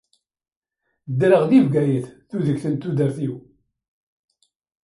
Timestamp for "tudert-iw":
2.81-3.35